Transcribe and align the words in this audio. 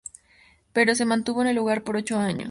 Pero 0.73 0.95
se 0.95 1.05
mantuvo 1.05 1.43
en 1.43 1.49
el 1.49 1.55
lugar 1.57 1.83
por 1.83 1.95
ocho 1.95 2.17
años. 2.17 2.39